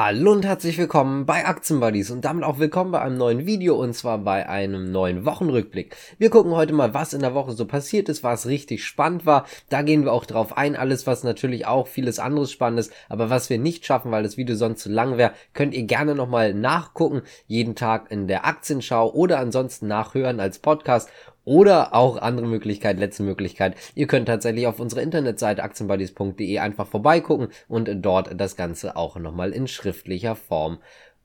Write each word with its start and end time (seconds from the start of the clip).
Hallo 0.00 0.30
und 0.30 0.46
herzlich 0.46 0.78
willkommen 0.78 1.26
bei 1.26 1.44
Aktienbuddies 1.44 2.12
und 2.12 2.24
damit 2.24 2.44
auch 2.44 2.60
willkommen 2.60 2.92
bei 2.92 3.00
einem 3.00 3.18
neuen 3.18 3.46
Video 3.46 3.74
und 3.74 3.94
zwar 3.94 4.18
bei 4.18 4.48
einem 4.48 4.92
neuen 4.92 5.24
Wochenrückblick. 5.24 5.96
Wir 6.18 6.30
gucken 6.30 6.52
heute 6.52 6.72
mal, 6.72 6.94
was 6.94 7.14
in 7.14 7.20
der 7.20 7.34
Woche 7.34 7.50
so 7.50 7.66
passiert 7.66 8.08
ist, 8.08 8.22
was 8.22 8.46
richtig 8.46 8.84
spannend 8.84 9.26
war. 9.26 9.44
Da 9.70 9.82
gehen 9.82 10.04
wir 10.04 10.12
auch 10.12 10.24
drauf 10.24 10.56
ein. 10.56 10.76
Alles, 10.76 11.08
was 11.08 11.24
natürlich 11.24 11.66
auch 11.66 11.88
vieles 11.88 12.20
anderes 12.20 12.52
Spannendes, 12.52 12.90
aber 13.08 13.28
was 13.28 13.50
wir 13.50 13.58
nicht 13.58 13.86
schaffen, 13.86 14.12
weil 14.12 14.22
das 14.22 14.36
Video 14.36 14.54
sonst 14.54 14.84
zu 14.84 14.88
lang 14.88 15.18
wäre, 15.18 15.32
könnt 15.52 15.74
ihr 15.74 15.82
gerne 15.82 16.14
nochmal 16.14 16.54
nachgucken. 16.54 17.22
Jeden 17.48 17.74
Tag 17.74 18.12
in 18.12 18.28
der 18.28 18.46
Aktienschau 18.46 19.12
oder 19.12 19.40
ansonsten 19.40 19.88
nachhören 19.88 20.38
als 20.38 20.60
Podcast 20.60 21.10
oder 21.48 21.94
auch 21.94 22.18
andere 22.18 22.46
Möglichkeit, 22.46 22.98
letzte 22.98 23.22
Möglichkeit. 23.22 23.74
Ihr 23.94 24.06
könnt 24.06 24.26
tatsächlich 24.28 24.66
auf 24.66 24.80
unserer 24.80 25.00
Internetseite 25.00 25.62
aktienbuddies.de 25.62 26.58
einfach 26.58 26.86
vorbeigucken 26.86 27.48
und 27.68 27.90
dort 28.02 28.38
das 28.38 28.54
Ganze 28.54 28.96
auch 28.96 29.16
nochmal 29.16 29.52
in 29.52 29.66
schriftlicher 29.66 30.36
Form 30.36 30.78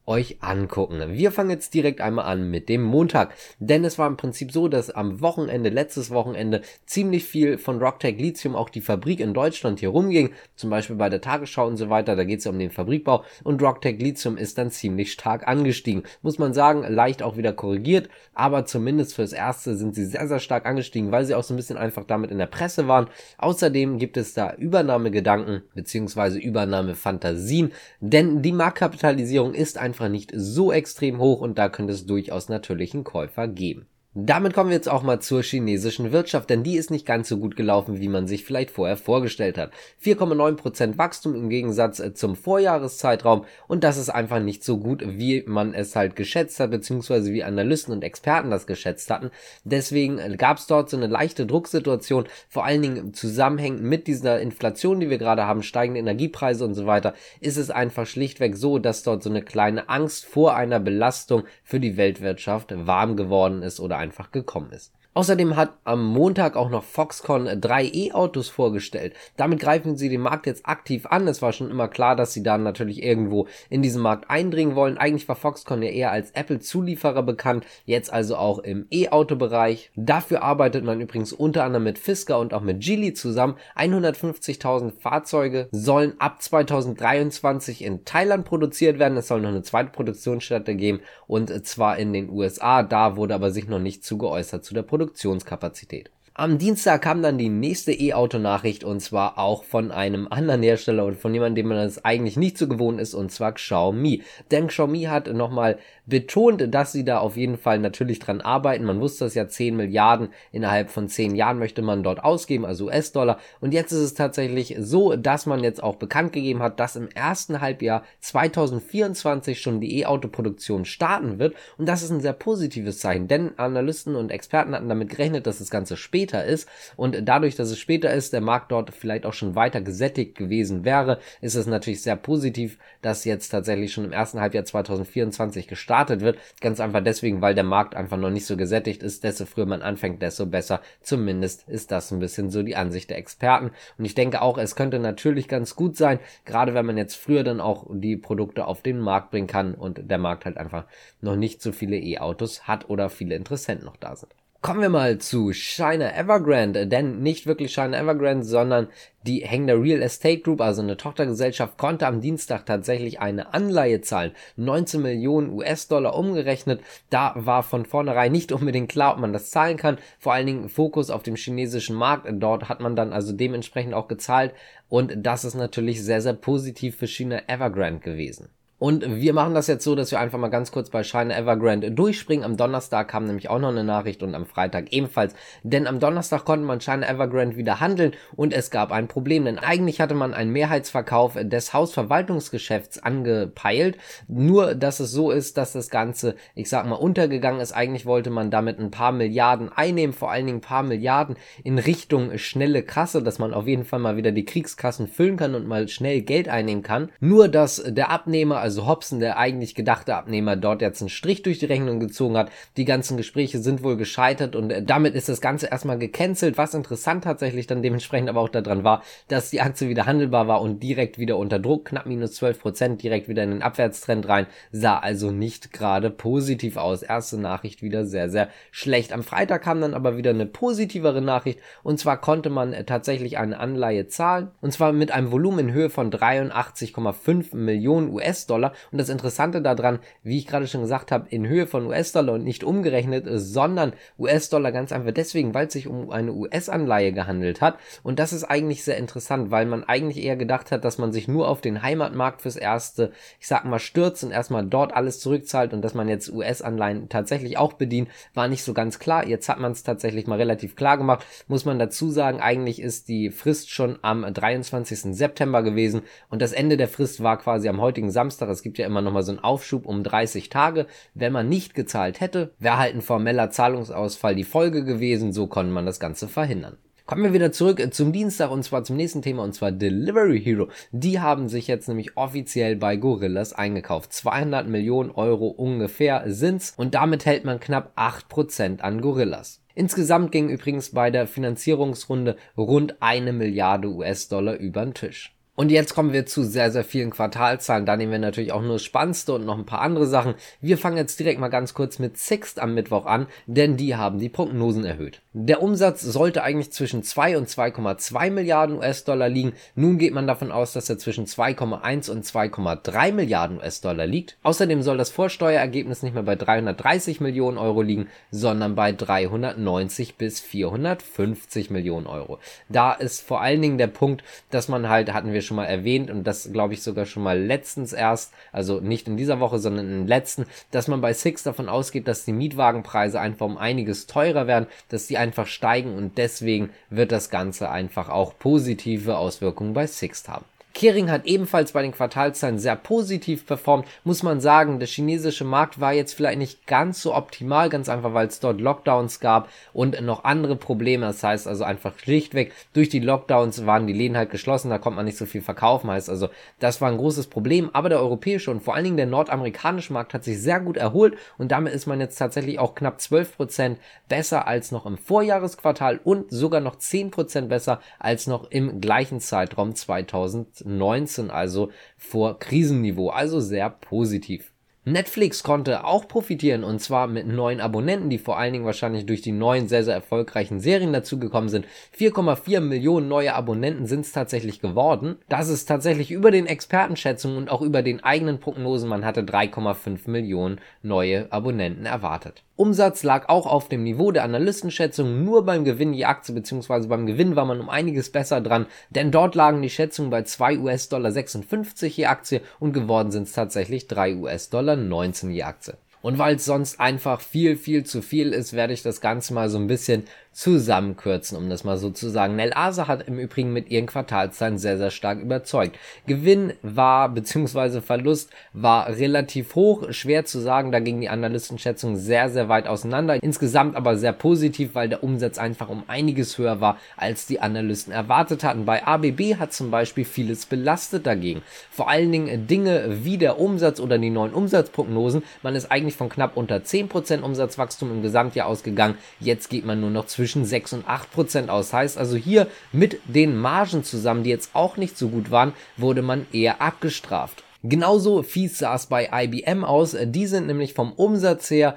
euch 0.06 0.38
angucken. 0.42 1.02
Wir 1.14 1.32
fangen 1.32 1.50
jetzt 1.50 1.74
direkt 1.74 2.02
einmal 2.02 2.26
an 2.26 2.50
mit 2.50 2.68
dem 2.68 2.84
Montag, 2.84 3.34
denn 3.60 3.86
es 3.86 3.98
war 3.98 4.08
im 4.08 4.18
Prinzip 4.18 4.52
so, 4.52 4.68
dass 4.68 4.90
am 4.90 5.22
Wochenende, 5.22 5.70
letztes 5.70 6.12
Wochenende, 6.12 6.62
ziemlich 6.86 7.24
viel 7.24 7.58
von 7.58 7.80
Rocktech 7.80 8.18
Lithium, 8.18 8.56
auch 8.56 8.70
die 8.70 8.82
Fabrik 8.82 9.22
in 9.22 9.34
Deutschland 9.34 9.80
hier 9.80 9.90
rumging, 9.90 10.32
zum 10.56 10.70
Beispiel 10.70 10.98
bei 10.98 11.08
der 11.08 11.22
Tagesschau 11.22 11.68
und 11.68 11.78
so 11.78 11.90
weiter, 11.90 12.16
da 12.16 12.26
geht 12.26 12.40
es 12.40 12.46
ja 12.46 12.52
um 12.52 12.60
den 12.60 12.72
Fabrikbau 12.72 13.24
und 13.44 13.62
Rocktech 13.62 13.98
Lithium 14.00 14.38
ist 14.38 14.58
dann 14.58 14.72
ziemlich 14.72 15.14
stark 15.14 15.48
angestiegen. 15.48 16.04
Muss 16.22 16.38
man 16.38 16.54
sagen, 16.54 16.84
leicht 16.84 17.24
auch 17.24 17.38
wieder 17.38 17.54
korrigiert, 17.54 18.10
aber 18.34 18.66
zumindest 18.66 19.16
fürs 19.16 19.32
Erste 19.32 19.78
sind 19.78 19.96
sie 19.96 20.06
sehr, 20.06 20.28
sehr 20.28 20.40
stark 20.40 20.66
angestiegen, 20.66 21.12
weil 21.12 21.26
sie 21.26 21.36
auch 21.36 21.44
so 21.44 21.54
ein 21.54 21.58
bisschen 21.58 21.78
einfach 21.78 22.04
damit 22.04 22.30
in 22.30 22.40
der 22.40 22.48
Presse 22.48 22.90
waren. 22.90 23.08
Außerdem 23.38 24.00
gibt 24.00 24.18
es 24.18 24.34
da 24.34 24.54
Übernahmegedanken 24.54 25.64
beziehungsweise 25.74 26.40
Übernahmefantasien, 26.40 27.72
denn 28.02 28.42
die 28.42 28.52
Marktkapitalisierung 28.52 29.54
ist 29.54 29.78
ein 29.78 29.93
einfach 29.94 30.10
nicht 30.10 30.32
so 30.34 30.72
extrem 30.72 31.20
hoch 31.20 31.40
und 31.40 31.60
da 31.60 31.70
könnte 31.70 31.94
es 31.94 32.08
durchaus 32.08 32.50
natürlichen 32.50 33.04
Käufer 33.04 33.48
geben. 33.48 33.86
Damit 34.16 34.54
kommen 34.54 34.70
wir 34.70 34.76
jetzt 34.76 34.90
auch 34.90 35.02
mal 35.02 35.22
zur 35.22 35.42
chinesischen 35.42 36.12
Wirtschaft, 36.12 36.48
denn 36.52 36.62
die 36.62 36.78
ist 36.78 36.92
nicht 36.92 37.04
ganz 37.04 37.28
so 37.28 37.38
gut 37.38 37.56
gelaufen, 37.56 38.00
wie 38.00 38.10
man 38.10 38.28
sich 38.28 38.46
vielleicht 38.46 38.70
vorher 38.70 38.96
vorgestellt 38.96 39.58
hat. 39.58 39.72
4,9% 40.04 41.00
Wachstum 41.00 41.34
im 41.34 41.50
Gegensatz 41.50 42.00
äh, 42.00 42.14
zum 42.14 42.36
Vorjahreszeitraum 42.36 43.46
und 43.68 43.84
das 43.84 43.98
ist 43.98 44.10
einfach 44.10 44.40
nicht 44.40 44.64
so 44.64 44.78
gut, 44.78 45.04
wie 45.04 45.44
man 45.48 45.74
es 45.74 45.96
halt 45.96 46.16
geschätzt 46.16 46.60
hat, 46.60 46.70
beziehungsweise 46.70 47.34
wie 47.34 47.44
Analysten 47.44 47.92
und 47.92 48.04
Experten 48.04 48.52
das 48.52 48.68
geschätzt 48.68 49.10
hatten. 49.10 49.32
Deswegen 49.64 50.20
äh, 50.20 50.36
gab 50.38 50.58
es 50.58 50.68
dort 50.68 50.92
so 50.92 50.98
eine 50.98 51.08
leichte 51.08 51.48
Drucksituation, 51.48 52.26
vor 52.50 52.66
allen 52.66 52.84
Dingen 52.84 52.98
im 52.98 53.14
Zusammenhang 53.16 53.82
mit 53.82 54.06
dieser 54.06 54.40
Inflation, 54.40 55.00
die 55.00 55.10
wir 55.10 55.18
gerade 55.18 55.48
haben, 55.48 55.64
steigende 55.64 56.00
Energiepreise 56.00 56.66
und 56.66 56.76
so 56.76 56.86
weiter, 56.86 57.16
ist 57.40 57.58
es 57.58 57.72
einfach 57.72 58.06
schlichtweg 58.06 58.58
so, 58.58 58.78
dass 58.78 59.02
dort 59.02 59.24
so 59.24 59.32
eine 59.32 59.42
kleine 59.42 59.90
Angst 59.90 60.26
vor 60.26 60.56
einer 60.56 60.80
Belastung 60.80 61.46
für 61.64 61.80
die 61.80 61.98
Weltwirtschaft 61.98 62.76
warm 62.86 63.18
geworden 63.18 63.64
ist 63.64 63.80
oder 63.80 64.03
einfach 64.04 64.32
gekommen 64.32 64.72
ist. 64.72 64.94
Außerdem 65.16 65.56
hat 65.56 65.74
am 65.84 66.04
Montag 66.04 66.56
auch 66.56 66.72
noch 66.72 66.84
Foxconn 66.84 67.62
drei 67.62 67.86
E-Autos 67.86 68.50
vorgestellt. 68.50 69.14
Damit 69.38 69.60
greifen 69.60 69.96
sie 69.96 70.10
den 70.10 70.22
Markt 70.22 70.48
jetzt 70.48 70.66
aktiv 70.66 71.06
an. 71.06 71.28
Es 71.28 71.44
war 71.44 71.54
schon 71.54 71.70
immer 71.70 71.88
klar, 71.88 72.16
dass 72.16 72.34
sie 72.34 72.42
dann 72.42 72.64
natürlich 72.64 73.04
irgendwo 73.04 73.48
in 73.70 73.84
diesen 73.84 74.02
Markt 74.02 74.32
eindringen 74.32 74.76
wollen. 74.76 74.98
Eigentlich 74.98 75.28
war 75.28 75.36
Foxconn 75.36 75.84
ja 75.84 75.90
eher 75.90 76.12
als 76.12 76.32
Apple-Zulieferer 76.32 77.22
bekannt, 77.22 77.64
jetzt 77.86 78.12
also 78.12 78.38
auch 78.38 78.58
im 78.58 78.88
E-Auto-Bereich. 78.90 79.92
Dafür 79.96 80.42
arbeitet 80.42 80.84
man 80.84 81.00
übrigens 81.00 81.32
unter 81.32 81.64
anderem 81.64 81.84
mit 81.84 82.00
Fisker 82.00 82.40
und 82.40 82.56
auch 82.56 82.62
mit 82.62 82.82
Geely 82.82 83.14
zusammen. 83.14 83.58
150.000 83.78 84.94
Fahrzeuge 85.00 85.68
sollen 85.72 86.14
ab 86.18 86.42
2023 86.42 87.84
in 87.84 88.04
Thailand 88.04 88.46
produziert 88.46 88.98
werden. 88.98 89.16
Es 89.18 89.28
soll 89.28 89.42
noch 89.42 89.50
eine 89.50 89.62
zweite 89.62 89.92
Produktionsstätte 89.92 90.74
geben 90.74 91.02
und 91.28 91.52
zwar 91.68 92.00
in 92.00 92.14
den 92.14 92.32
USA. 92.32 92.82
Da 92.82 93.16
wurde 93.16 93.36
aber 93.36 93.52
sich 93.52 93.68
noch 93.68 93.80
nicht 93.80 94.04
zu 94.04 94.18
geäußert 94.18 94.66
zu 94.66 94.74
der 94.74 94.82
Produktion. 94.82 95.03
Produktionskapazität. 95.04 96.10
Am 96.36 96.58
Dienstag 96.58 97.04
kam 97.04 97.22
dann 97.22 97.38
die 97.38 97.50
nächste 97.50 97.92
E-Auto-Nachricht 97.92 98.84
und 98.84 99.02
zwar 99.02 99.38
auch 99.38 99.64
von 99.64 99.92
einem 99.92 100.28
anderen 100.28 100.64
Hersteller 100.64 101.06
und 101.06 101.16
von 101.16 101.32
jemandem, 101.32 101.58
dem 101.58 101.68
man 101.68 101.78
das 101.78 102.04
eigentlich 102.04 102.38
nicht 102.38 102.58
so 102.58 102.68
gewohnt 102.68 103.00
ist 103.00 103.14
und 103.14 103.32
zwar 103.32 103.52
Xiaomi. 103.52 104.24
Denn 104.50 104.66
Xiaomi 104.66 105.04
hat 105.04 105.32
nochmal 105.32 105.78
betont, 106.08 106.74
dass 106.74 106.92
sie 106.92 107.06
da 107.06 107.20
auf 107.20 107.38
jeden 107.38 107.56
Fall 107.56 107.78
natürlich 107.78 108.18
dran 108.18 108.42
arbeiten. 108.42 108.84
Man 108.84 109.00
wusste 109.00 109.26
das 109.26 109.36
ja, 109.36 109.48
10 109.48 109.78
Milliarden 109.78 110.30
innerhalb 110.52 110.90
von 110.90 111.08
10 111.08 111.36
Jahren 111.36 111.60
möchte 111.60 111.84
man 111.84 112.02
dort 112.02 112.24
ausgeben, 112.24 112.66
also 112.66 112.86
US-Dollar. 112.86 113.38
Und 113.62 113.72
jetzt 113.72 113.92
ist 113.92 114.00
es 114.00 114.14
tatsächlich 114.16 114.76
so, 114.80 115.16
dass 115.16 115.46
man 115.46 115.64
jetzt 115.64 115.84
auch 115.84 115.98
bekannt 115.98 116.34
gegeben 116.34 116.64
hat, 116.64 116.80
dass 116.80 116.96
im 116.96 117.10
ersten 117.10 117.62
Halbjahr 117.62 118.06
2024 118.22 119.62
schon 119.62 119.80
die 119.82 120.00
E-Auto-Produktion 120.00 120.86
starten 120.86 121.38
wird. 121.38 121.54
Und 121.78 121.88
das 121.88 122.02
ist 122.02 122.10
ein 122.10 122.22
sehr 122.22 122.34
positives 122.34 122.98
Zeichen, 122.98 123.28
denn 123.28 123.52
Analysten 123.60 124.16
und 124.16 124.32
Experten 124.32 124.74
hatten 124.74 124.90
damit 124.90 125.10
gerechnet, 125.10 125.46
dass 125.46 125.60
das 125.60 125.70
Ganze 125.70 125.96
später 125.96 126.23
später 126.24 126.46
ist. 126.46 126.70
Und 126.96 127.28
dadurch, 127.28 127.56
dass 127.56 127.70
es 127.70 127.80
später 127.80 128.14
ist, 128.14 128.32
der 128.32 128.40
Markt 128.40 128.72
dort 128.72 128.92
vielleicht 128.92 129.26
auch 129.26 129.34
schon 129.34 129.56
weiter 129.56 129.82
gesättigt 129.82 130.38
gewesen 130.38 130.86
wäre, 130.86 131.20
ist 131.42 131.56
es 131.56 131.68
natürlich 131.68 132.02
sehr 132.02 132.16
positiv, 132.16 132.78
dass 133.02 133.26
jetzt 133.26 133.50
tatsächlich 133.50 133.92
schon 133.92 134.06
im 134.06 134.14
ersten 134.14 134.40
Halbjahr 134.40 134.64
2024 134.64 135.68
gestartet 135.68 136.22
wird. 136.22 136.38
Ganz 136.62 136.80
einfach 136.80 137.04
deswegen, 137.04 137.42
weil 137.42 137.56
der 137.56 137.66
Markt 137.66 137.96
einfach 137.96 138.18
noch 138.18 138.30
nicht 138.30 138.46
so 138.46 138.56
gesättigt 138.56 139.04
ist. 139.04 139.26
Desto 139.26 139.46
früher 139.46 139.66
man 139.66 139.82
anfängt, 139.82 140.22
desto 140.22 140.46
besser. 140.46 140.80
Zumindest 141.02 141.68
ist 141.68 141.92
das 141.92 142.12
ein 142.12 142.20
bisschen 142.20 142.50
so 142.50 142.64
die 142.64 142.78
Ansicht 142.78 143.10
der 143.10 143.18
Experten. 143.18 143.72
Und 143.98 144.06
ich 144.06 144.16
denke 144.16 144.42
auch, 144.42 144.58
es 144.58 144.78
könnte 144.78 145.00
natürlich 145.00 145.50
ganz 145.50 145.76
gut 145.76 145.98
sein, 145.98 146.20
gerade 146.46 146.74
wenn 146.74 146.86
man 146.86 146.98
jetzt 146.98 147.16
früher 147.16 147.44
dann 147.44 147.60
auch 147.60 147.86
die 147.90 148.16
Produkte 148.16 148.66
auf 148.66 148.82
den 148.82 149.00
Markt 149.00 149.32
bringen 149.32 149.48
kann 149.48 149.76
und 149.76 150.10
der 150.10 150.18
Markt 150.20 150.46
halt 150.46 150.58
einfach 150.58 150.86
noch 151.20 151.36
nicht 151.36 151.62
so 151.62 151.74
viele 151.74 151.98
E-Autos 151.98 152.66
hat 152.66 152.90
oder 152.90 153.10
viele 153.10 153.36
Interessenten 153.36 153.86
noch 153.86 153.98
da 153.98 154.16
sind. 154.16 154.34
Kommen 154.64 154.80
wir 154.80 154.88
mal 154.88 155.18
zu 155.18 155.52
China 155.52 156.16
Evergrande, 156.16 156.88
denn 156.88 157.20
nicht 157.20 157.48
wirklich 157.48 157.74
China 157.74 158.00
Evergrande, 158.00 158.46
sondern 158.46 158.88
die 159.24 159.40
Hengda 159.40 159.74
Real 159.74 160.02
Estate 160.02 160.40
Group, 160.40 160.62
also 160.62 160.82
eine 160.82 160.96
Tochtergesellschaft, 160.96 161.78
konnte 161.78 162.08
am 162.08 162.22
Dienstag 162.22 162.66
tatsächlich 162.66 163.20
eine 163.20 163.54
Anleihe 163.54 164.00
zahlen. 164.00 164.32
19 164.56 165.02
Millionen 165.02 165.52
US-Dollar 165.52 166.16
umgerechnet. 166.16 166.80
Da 167.10 167.34
war 167.36 167.64
von 167.64 167.86
vornherein 167.86 168.32
nicht 168.32 168.54
unbedingt 168.54 168.88
klar, 168.88 169.16
ob 169.16 169.20
man 169.20 169.34
das 169.34 169.52
zahlen 169.52 169.76
kann. 169.76 169.98
Vor 170.18 170.32
allen 170.32 170.48
Dingen 170.48 170.70
Fokus 170.70 171.10
auf 171.10 171.24
dem 171.24 171.36
chinesischen 171.36 171.98
Markt. 171.98 172.26
Dort 172.32 172.70
hat 172.70 172.80
man 172.80 172.96
dann 172.96 173.12
also 173.12 173.34
dementsprechend 173.34 173.94
auch 173.94 174.08
gezahlt. 174.08 174.54
Und 174.88 175.12
das 175.18 175.44
ist 175.44 175.56
natürlich 175.56 176.02
sehr, 176.02 176.22
sehr 176.22 176.36
positiv 176.36 176.96
für 176.96 177.08
China 177.08 177.42
Evergrande 177.48 178.00
gewesen. 178.00 178.48
Und 178.84 179.22
wir 179.22 179.32
machen 179.32 179.54
das 179.54 179.68
jetzt 179.68 179.86
so, 179.86 179.96
dass 179.96 180.12
wir 180.12 180.20
einfach 180.20 180.38
mal 180.38 180.50
ganz 180.50 180.74
kurz 180.74 180.90
bei 180.90 181.06
China 181.06 181.34
Evergrande 181.38 181.90
durchspringen. 181.90 182.44
Am 182.44 182.58
Donnerstag 182.58 183.08
kam 183.08 183.24
nämlich 183.24 183.50
auch 183.50 183.60
noch 183.60 183.70
eine 183.70 183.86
Nachricht 183.86 184.22
und 184.24 184.36
am 184.36 184.46
Freitag 184.46 184.92
ebenfalls. 184.92 185.36
Denn 185.64 185.88
am 185.88 186.02
Donnerstag 186.02 186.44
konnte 186.44 186.66
man 186.66 186.82
China 186.82 187.08
Evergrande 187.08 187.56
wieder 187.56 187.80
handeln 187.80 188.12
und 188.36 188.52
es 188.52 188.72
gab 188.72 188.92
ein 188.92 189.08
Problem. 189.08 189.46
Denn 189.46 189.58
eigentlich 189.58 190.02
hatte 190.02 190.16
man 190.16 190.34
einen 190.34 190.52
Mehrheitsverkauf 190.52 191.38
des 191.42 191.74
Hausverwaltungsgeschäfts 191.74 193.02
angepeilt. 193.02 193.98
Nur, 194.28 194.76
dass 194.76 195.00
es 195.00 195.12
so 195.12 195.32
ist, 195.32 195.56
dass 195.56 195.72
das 195.72 195.90
Ganze, 195.90 196.36
ich 196.54 196.68
sag 196.68 196.86
mal, 196.86 196.96
untergegangen 196.96 197.62
ist. 197.62 197.72
Eigentlich 197.72 198.06
wollte 198.06 198.32
man 198.32 198.52
damit 198.52 198.80
ein 198.80 198.92
paar 198.92 199.14
Milliarden 199.14 199.72
einnehmen, 199.72 200.12
vor 200.12 200.30
allen 200.30 200.46
Dingen 200.46 200.58
ein 200.58 200.62
paar 200.62 200.84
Milliarden 200.84 201.38
in 201.64 201.80
Richtung 201.80 202.38
schnelle 202.38 202.84
Kasse, 202.84 203.24
dass 203.24 203.40
man 203.40 203.54
auf 203.54 203.66
jeden 203.66 203.86
Fall 203.86 204.00
mal 204.00 204.18
wieder 204.18 204.34
die 204.34 204.44
Kriegskassen 204.44 205.08
füllen 205.08 205.38
kann 205.38 205.56
und 205.56 205.70
mal 205.70 205.88
schnell 205.88 206.20
Geld 206.20 206.50
einnehmen 206.50 206.84
kann. 206.84 207.14
Nur, 207.22 207.48
dass 207.48 207.82
der 207.82 208.10
Abnehmer, 208.10 208.58
also 208.58 208.73
also 208.74 208.88
Hobson, 208.88 209.20
der 209.20 209.38
eigentlich 209.38 209.76
gedachte 209.76 210.16
Abnehmer, 210.16 210.56
dort 210.56 210.82
jetzt 210.82 211.02
einen 211.02 211.10
Strich 211.10 211.44
durch 211.44 211.60
die 211.60 211.68
Rechnung 211.68 212.00
gezogen 212.00 212.36
hat. 212.36 212.50
Die 212.76 212.86
ganzen 212.86 213.18
Gespräche 213.18 213.60
sind 213.60 213.84
wohl 213.84 213.98
gescheitert 213.98 214.56
und 214.56 214.72
äh, 214.72 214.82
damit 214.82 215.14
ist 215.14 215.30
das 215.30 215.42
Ganze 215.42 215.68
erstmal 215.68 216.00
gecancelt, 216.00 216.58
was 216.58 216.74
interessant 216.74 217.24
tatsächlich 217.24 217.68
dann 217.68 217.84
dementsprechend 217.84 218.30
aber 218.30 218.42
auch 218.42 218.50
daran 218.50 218.84
war, 218.84 219.04
dass 219.28 219.52
die 219.52 219.62
Aktie 219.62 219.90
wieder 219.90 220.08
handelbar 220.08 220.48
war 220.48 220.62
und 220.62 220.82
direkt 220.82 221.20
wieder 221.20 221.38
unter 221.38 221.60
Druck, 221.60 221.86
knapp 221.86 222.08
minus 222.08 222.34
12 222.34 222.60
Prozent, 222.60 223.04
direkt 223.04 223.28
wieder 223.28 223.44
in 223.44 223.52
den 223.52 223.62
Abwärtstrend 223.62 224.28
rein, 224.28 224.48
sah 224.72 224.98
also 224.98 225.30
nicht 225.30 225.72
gerade 225.72 226.10
positiv 226.10 226.78
aus. 226.78 227.04
Erste 227.04 227.38
Nachricht 227.38 227.84
wieder 227.84 228.06
sehr, 228.06 228.32
sehr 228.32 228.50
schlecht. 228.72 229.14
Am 229.14 229.22
Freitag 229.22 229.62
kam 229.62 229.82
dann 229.82 229.94
aber 229.94 230.18
wieder 230.18 230.32
eine 230.32 230.48
positivere 230.48 231.22
Nachricht 231.22 231.60
und 231.84 232.00
zwar 232.00 232.20
konnte 232.20 232.50
man 232.50 232.74
äh, 232.74 232.86
tatsächlich 232.86 233.38
eine 233.38 233.60
Anleihe 233.60 234.08
zahlen 234.08 234.50
und 234.62 234.74
zwar 234.74 234.94
mit 234.94 235.12
einem 235.12 235.32
Volumen 235.32 235.68
in 235.68 235.74
Höhe 235.74 235.92
von 235.92 236.12
83,5 236.12 237.56
Millionen 237.56 238.10
US-Dollar 238.10 238.63
US-Dollar. 238.64 238.74
Und 238.92 238.98
das 238.98 239.10
Interessante 239.10 239.62
daran, 239.62 240.00
wie 240.24 240.38
ich 240.38 240.48
gerade 240.48 240.68
schon 240.68 240.82
gesagt 240.82 241.12
habe, 241.12 241.28
in 241.30 241.48
Höhe 241.48 241.68
von 241.68 241.88
US-Dollar 241.88 242.34
und 242.34 242.44
nicht 242.44 242.64
umgerechnet, 242.64 243.26
sondern 243.30 243.94
US-Dollar 244.18 244.72
ganz 244.72 244.92
einfach 244.92 245.12
deswegen, 245.12 245.54
weil 245.54 245.68
es 245.68 245.74
sich 245.74 245.88
um 245.88 246.10
eine 246.10 246.34
US-Anleihe 246.34 247.12
gehandelt 247.14 247.62
hat. 247.62 247.78
Und 248.04 248.20
das 248.20 248.34
ist 248.34 248.44
eigentlich 248.44 248.84
sehr 248.84 248.98
interessant, 248.98 249.52
weil 249.52 249.66
man 249.66 249.84
eigentlich 249.84 250.24
eher 250.24 250.36
gedacht 250.36 250.72
hat, 250.72 250.86
dass 250.86 250.98
man 250.98 251.12
sich 251.12 251.28
nur 251.28 251.48
auf 251.48 251.62
den 251.62 251.82
Heimatmarkt 251.82 252.42
fürs 252.42 252.56
Erste, 252.56 253.12
ich 253.40 253.48
sag 253.48 253.66
mal, 253.66 253.80
stürzt 253.80 254.24
und 254.24 254.32
erstmal 254.32 254.66
dort 254.66 254.94
alles 254.94 255.20
zurückzahlt 255.20 255.74
und 255.74 255.82
dass 255.82 255.94
man 255.94 256.08
jetzt 256.08 256.32
US-Anleihen 256.32 257.10
tatsächlich 257.10 257.58
auch 257.58 257.74
bedient, 257.74 258.10
war 258.34 258.48
nicht 258.48 258.64
so 258.64 258.74
ganz 258.74 259.00
klar. 259.00 259.28
Jetzt 259.28 259.50
hat 259.50 259.60
man 259.60 259.72
es 259.72 259.84
tatsächlich 259.84 260.28
mal 260.28 260.38
relativ 260.38 260.76
klar 260.76 260.98
gemacht. 260.98 261.26
Muss 261.48 261.66
man 261.66 261.80
dazu 261.80 262.10
sagen, 262.10 262.40
eigentlich 262.40 262.82
ist 262.82 263.08
die 263.08 263.32
Frist 263.32 263.70
schon 263.70 264.00
am 264.02 264.26
23. 264.34 265.16
September 265.16 265.64
gewesen 265.64 266.04
und 266.30 266.42
das 266.42 266.54
Ende 266.54 266.78
der 266.78 266.88
Frist 266.88 267.22
war 267.24 267.38
quasi 267.38 267.68
am 267.68 267.82
heutigen 267.82 268.12
Samstag 268.12 268.43
Donnerstag. 268.44 268.50
Es 268.50 268.64
gibt 268.64 268.78
ja 268.78 268.86
immer 268.86 269.02
noch 269.02 269.12
mal 269.12 269.24
so 269.24 269.32
einen 269.32 269.44
Aufschub 269.44 269.86
um 269.86 270.04
30 270.04 270.50
Tage. 270.50 270.88
Wenn 271.14 271.34
man 271.34 271.50
nicht 271.50 271.74
gezahlt 271.74 272.20
hätte, 272.20 272.54
wäre 272.60 272.78
halt 272.78 272.96
ein 272.96 273.02
formeller 273.02 273.50
Zahlungsausfall 273.50 274.36
die 274.36 274.44
Folge 274.44 274.84
gewesen. 274.84 275.34
So 275.34 275.48
konnte 275.48 275.72
man 275.72 275.86
das 275.86 276.00
Ganze 276.00 276.28
verhindern. 276.28 276.78
Kommen 277.06 277.24
wir 277.24 277.34
wieder 277.34 277.52
zurück 277.52 277.86
zum 277.92 278.14
Dienstag 278.14 278.50
und 278.50 278.64
zwar 278.64 278.86
zum 278.86 278.96
nächsten 278.96 279.22
Thema 279.22 279.44
und 279.44 279.54
zwar 279.54 279.74
Delivery 279.74 280.42
Hero. 280.42 280.70
Die 280.92 281.20
haben 281.20 281.50
sich 281.50 281.68
jetzt 281.68 281.90
nämlich 281.90 282.16
offiziell 282.16 282.78
bei 282.78 282.96
Gorillas 282.96 283.52
eingekauft. 283.52 284.14
200 284.14 284.68
Millionen 284.70 285.12
Euro 285.12 285.48
ungefähr 285.48 286.24
sind's 286.28 286.74
und 286.78 286.96
damit 286.96 287.26
hält 287.26 287.44
man 287.44 287.60
knapp 287.60 287.92
8% 287.98 288.80
an 288.80 289.02
Gorillas. 289.02 289.62
Insgesamt 289.76 290.32
ging 290.32 290.48
übrigens 290.48 290.92
bei 290.92 291.12
der 291.12 291.28
Finanzierungsrunde 291.28 292.38
rund 292.56 293.02
eine 293.02 293.34
Milliarde 293.34 293.90
US-Dollar 293.90 294.56
über 294.56 294.86
den 294.86 294.94
Tisch. 294.94 295.33
Und 295.56 295.70
jetzt 295.70 295.94
kommen 295.94 296.14
wir 296.14 296.26
zu 296.26 296.44
sehr, 296.44 296.72
sehr 296.72 296.84
vielen 296.84 297.12
Quartalzahlen. 297.12 297.86
Da 297.86 297.96
nehmen 297.96 298.12
wir 298.12 298.18
natürlich 298.18 298.52
auch 298.52 298.64
nur 298.64 298.74
das 298.74 298.84
Spannendste 298.84 299.34
und 299.34 299.46
noch 299.46 299.56
ein 299.56 299.68
paar 299.68 299.82
andere 299.82 300.08
Sachen. 300.08 300.34
Wir 300.62 300.80
fangen 300.80 300.98
jetzt 300.98 301.20
direkt 301.20 301.40
mal 301.40 301.50
ganz 301.50 301.76
kurz 301.76 302.00
mit 302.00 302.18
Sixt 302.18 302.60
am 302.60 302.74
Mittwoch 302.74 303.06
an, 303.06 303.28
denn 303.46 303.78
die 303.78 303.96
haben 303.96 304.18
die 304.18 304.30
Prognosen 304.30 304.84
erhöht. 304.84 305.22
Der 305.34 305.62
Umsatz 305.62 306.02
sollte 306.02 306.42
eigentlich 306.42 306.72
zwischen 306.72 307.04
2 307.04 307.38
und 307.38 307.50
2,2 307.50 308.32
Milliarden 308.32 308.78
US-Dollar 308.78 309.30
liegen. 309.30 309.54
Nun 309.76 310.00
geht 310.00 310.16
man 310.16 310.26
davon 310.26 310.52
aus, 310.52 310.74
dass 310.74 310.90
er 310.90 310.98
zwischen 310.98 311.28
2,1 311.28 312.10
und 312.10 312.26
2,3 312.26 313.12
Milliarden 313.12 313.58
US-Dollar 313.58 314.08
liegt. 314.08 314.38
Außerdem 314.42 314.82
soll 314.82 314.98
das 314.98 315.12
Vorsteuerergebnis 315.12 316.02
nicht 316.02 316.16
mehr 316.16 316.24
bei 316.24 316.36
330 316.36 317.22
Millionen 317.22 317.60
Euro 317.60 317.84
liegen, 317.84 318.08
sondern 318.32 318.74
bei 318.74 318.92
390 318.92 320.16
bis 320.16 320.40
450 320.40 321.70
Millionen 321.70 322.08
Euro. 322.08 322.40
Da 322.70 322.94
ist 322.94 323.22
vor 323.22 323.42
allen 323.42 323.62
Dingen 323.62 323.78
der 323.78 323.86
Punkt, 323.86 324.24
dass 324.50 324.68
man 324.68 324.90
halt, 324.90 325.14
hatten 325.14 325.32
wir 325.32 325.43
schon 325.46 325.58
mal 325.58 325.66
erwähnt 325.66 326.10
und 326.10 326.26
das 326.26 326.52
glaube 326.52 326.74
ich 326.74 326.82
sogar 326.82 327.06
schon 327.06 327.24
mal 327.24 327.40
letztens 327.40 327.94
erst, 327.94 328.34
also 328.52 328.80
nicht 328.80 329.08
in 329.08 329.18
dieser 329.18 329.40
Woche, 329.40 329.60
sondern 329.60 329.86
in 329.86 330.00
den 330.00 330.08
letzten, 330.08 330.46
dass 330.72 330.88
man 330.88 331.02
bei 331.02 331.14
Six 331.14 331.44
davon 331.44 331.70
ausgeht, 331.70 332.08
dass 332.08 332.26
die 332.26 332.34
Mietwagenpreise 332.34 333.20
einfach 333.20 333.46
um 333.46 333.58
einiges 333.58 334.08
teurer 334.08 334.48
werden, 334.48 334.68
dass 334.90 335.08
die 335.08 335.18
einfach 335.18 335.48
steigen 335.48 335.96
und 335.96 336.18
deswegen 336.18 336.72
wird 336.90 337.12
das 337.12 337.30
Ganze 337.30 337.70
einfach 337.70 338.10
auch 338.10 338.38
positive 338.38 339.18
Auswirkungen 339.18 339.74
bei 339.74 339.88
Sixt 339.88 340.30
haben. 340.30 340.46
Kering 340.84 341.10
hat 341.10 341.26
ebenfalls 341.28 341.72
bei 341.72 341.82
den 341.82 341.94
Quartalszahlen 341.94 342.60
sehr 342.60 342.76
positiv 342.76 343.46
performt, 343.46 343.88
muss 344.04 344.22
man 344.22 344.42
sagen. 344.42 344.80
Der 344.80 344.88
chinesische 344.90 345.46
Markt 345.46 345.80
war 345.80 345.94
jetzt 345.94 346.12
vielleicht 346.12 346.40
nicht 346.40 346.68
ganz 346.68 347.02
so 347.02 347.16
optimal, 347.16 347.70
ganz 347.70 347.88
einfach, 347.88 348.14
weil 348.14 348.28
es 348.28 348.42
dort 348.42 348.60
Lockdowns 348.60 349.22
gab 349.22 349.48
und 349.72 350.02
noch 350.02 350.26
andere 350.26 350.58
Probleme. 350.58 351.06
Das 351.06 351.24
heißt 351.24 351.48
also 351.48 351.64
einfach 351.64 351.98
schlichtweg, 351.98 352.52
durch 352.74 352.90
die 352.90 353.00
Lockdowns 353.00 353.66
waren 353.66 353.88
die 353.88 353.94
Läden 353.94 354.18
halt 354.18 354.30
geschlossen, 354.30 354.72
da 354.72 354.78
konnte 354.78 354.98
man 354.98 355.06
nicht 355.06 355.18
so 355.18 355.26
viel 355.26 355.42
verkaufen. 355.42 355.90
Heißt 355.90 356.10
also, 356.10 356.28
das 356.60 356.82
war 356.82 356.90
ein 356.90 356.98
großes 356.98 357.28
Problem. 357.28 357.70
Aber 357.72 357.88
der 357.88 358.02
europäische 358.02 358.52
und 358.52 358.62
vor 358.62 358.76
allen 358.76 358.84
Dingen 358.84 358.98
der 358.98 359.06
nordamerikanische 359.06 359.94
Markt 359.94 360.14
hat 360.14 360.26
sich 360.26 360.42
sehr 360.42 360.60
gut 360.60 360.76
erholt 360.76 361.16
und 361.38 361.54
damit 361.54 361.72
ist 361.72 361.88
man 361.88 362.02
jetzt 362.02 362.18
tatsächlich 362.18 362.60
auch 362.60 362.76
knapp 362.76 362.98
12% 362.98 363.78
besser 364.10 364.48
als 364.48 364.74
noch 364.74 364.86
im 364.86 364.98
Vorjahresquartal 364.98 366.02
und 366.04 366.30
sogar 366.30 366.60
noch 366.60 366.76
10% 366.76 367.48
besser 367.48 367.80
als 368.00 368.28
noch 368.28 368.52
im 368.52 368.82
gleichen 368.82 369.22
Zeitraum 369.22 369.76
2000 369.76 370.73
2019, 370.78 371.32
also 371.32 371.72
vor 371.98 372.40
Krisenniveau, 372.40 373.10
also 373.10 373.40
sehr 373.40 373.70
positiv. 373.70 374.54
Netflix 374.86 375.44
konnte 375.44 375.86
auch 375.86 376.10
profitieren 376.10 376.66
und 376.66 376.80
zwar 376.80 377.08
mit 377.08 377.26
neuen 377.26 377.62
Abonnenten, 377.62 378.10
die 378.10 378.18
vor 378.18 378.38
allen 378.38 378.52
Dingen 378.52 378.66
wahrscheinlich 378.66 379.06
durch 379.06 379.22
die 379.22 379.32
neuen 379.32 379.70
sehr, 379.70 379.86
sehr 379.86 379.94
erfolgreichen 379.94 380.60
Serien 380.60 380.92
dazugekommen 380.92 381.48
sind. 381.48 381.66
4,4 381.98 382.60
Millionen 382.60 383.08
neue 383.08 383.34
Abonnenten 383.34 383.86
sind 383.86 384.02
es 384.02 384.12
tatsächlich 384.12 384.60
geworden. 384.60 385.16
Das 385.30 385.48
ist 385.48 385.68
tatsächlich 385.68 386.12
über 386.12 386.32
den 386.32 386.48
Expertenschätzungen 386.48 387.38
und 387.38 387.50
auch 387.50 387.62
über 387.62 387.82
den 387.82 388.04
eigenen 388.04 388.42
Prognosen. 388.42 388.90
Man 388.90 389.06
hatte 389.06 389.22
3,5 389.22 390.10
Millionen 390.10 390.60
neue 390.82 391.32
Abonnenten 391.32 391.86
erwartet. 391.86 392.44
Umsatz 392.56 393.02
lag 393.02 393.30
auch 393.30 393.48
auf 393.48 393.68
dem 393.68 393.82
Niveau 393.82 394.12
der 394.12 394.24
Analystenschätzung, 394.24 395.24
nur 395.24 395.44
beim 395.44 395.66
Gewinn 395.66 395.92
je 395.94 396.06
Aktie 396.06 396.36
bzw. 396.36 396.86
beim 396.86 397.08
Gewinn 397.08 397.36
war 397.36 397.46
man 397.46 397.60
um 397.60 397.68
einiges 397.68 398.12
besser 398.12 398.42
dran, 398.42 398.68
denn 398.92 399.10
dort 399.10 399.34
lagen 399.34 399.64
die 399.64 399.72
Schätzungen 399.72 400.12
bei 400.12 400.22
2 400.22 400.60
US-Dollar 400.60 401.12
56 401.12 401.98
je 401.98 402.06
Aktie 402.06 402.42
und 402.60 402.74
geworden 402.74 403.12
sind 403.12 403.24
es 403.24 403.34
tatsächlich 403.34 403.88
3 403.88 404.18
US-Dollar 404.18 404.76
19 404.76 405.32
je 405.32 405.42
Aktie. 405.42 405.78
Und 406.04 406.20
weil 406.20 406.36
es 406.36 406.46
sonst 406.46 406.80
einfach 406.80 407.22
viel, 407.22 407.56
viel 407.56 407.86
zu 407.86 408.02
viel 408.02 408.34
ist, 408.34 408.54
werde 408.54 408.74
ich 408.74 408.84
das 408.84 409.02
Ganze 409.02 409.34
mal 409.34 409.50
so 409.50 409.58
ein 409.58 409.68
bisschen 409.68 410.04
zusammenkürzen, 410.34 411.38
um 411.38 411.48
das 411.50 411.64
mal 411.64 411.78
so 411.78 411.92
zu 411.92 412.10
sagen. 412.10 412.36
Nel 412.36 412.54
Asa 412.54 412.88
hat 412.88 413.08
im 413.08 413.20
Übrigen 413.20 413.54
mit 413.54 413.70
ihren 413.70 413.86
Quartalszahlen 413.86 414.58
sehr, 414.58 414.80
sehr 414.80 414.90
stark 414.90 415.20
überzeugt. 415.20 415.78
Gewinn 416.08 416.54
war, 416.64 417.10
beziehungsweise 417.10 417.82
Verlust 417.82 418.32
war 418.52 418.88
relativ 418.88 419.54
hoch, 419.54 419.92
schwer 419.92 420.26
zu 420.26 420.40
sagen, 420.40 420.72
da 420.72 420.80
gingen 420.80 421.02
die 421.02 421.10
Analystenschätzungen 421.10 421.98
sehr, 421.98 422.30
sehr 422.30 422.50
weit 422.50 422.68
auseinander. 422.68 423.22
Insgesamt 423.22 423.76
aber 423.76 423.96
sehr 423.96 424.12
positiv, 424.12 424.74
weil 424.74 424.90
der 424.90 425.04
Umsatz 425.04 425.38
einfach 425.38 425.70
um 425.70 425.84
einiges 425.88 426.38
höher 426.40 426.60
war, 426.60 426.78
als 426.98 427.28
die 427.28 427.40
Analysten 427.40 427.94
erwartet 427.94 428.44
hatten. 428.44 428.66
Bei 428.66 428.86
ABB 428.86 429.36
hat 429.38 429.54
zum 429.54 429.70
Beispiel 429.70 430.04
vieles 430.04 430.48
belastet 430.48 431.06
dagegen. 431.06 431.44
Vor 431.70 431.90
allen 431.90 432.12
Dingen 432.12 432.48
Dinge 432.48 433.04
wie 433.04 433.20
der 433.20 433.40
Umsatz 433.40 433.80
oder 433.80 434.00
die 434.00 434.10
neuen 434.10 434.34
Umsatzprognosen. 434.34 435.22
Man 435.44 435.56
ist 435.56 435.72
eigentlich 435.72 435.96
von 435.96 436.10
knapp 436.10 436.36
unter 436.38 436.56
10% 436.56 437.22
Umsatzwachstum 437.22 437.92
im 437.92 438.02
Gesamtjahr 438.02 438.48
ausgegangen. 438.48 438.96
Jetzt 439.20 439.50
geht 439.52 439.66
man 439.66 439.80
nur 439.80 439.92
noch 439.92 440.08
zwischen 440.08 440.23
zwischen 440.24 440.46
6 440.46 440.72
und 440.72 440.88
8 440.88 441.12
Prozent 441.12 441.50
aus. 441.50 441.74
Heißt 441.74 441.98
also 441.98 442.16
hier 442.16 442.48
mit 442.72 443.02
den 443.04 443.36
Margen 443.36 443.84
zusammen, 443.84 444.24
die 444.24 444.30
jetzt 444.30 444.52
auch 444.54 444.78
nicht 444.78 444.98
so 444.98 445.10
gut 445.10 445.32
waren, 445.32 445.52
wurde 445.76 446.02
man 446.02 446.26
eher 446.32 446.62
abgestraft. 446.62 447.44
Genauso 447.62 448.24
fies 448.24 448.58
sah 448.58 448.76
es 448.76 448.86
bei 448.86 449.10
IBM 449.12 449.66
aus. 449.66 449.98
Die 450.02 450.26
sind 450.26 450.48
nämlich 450.48 450.74
vom 450.74 450.94
Umsatz 450.94 451.52
her 451.52 451.76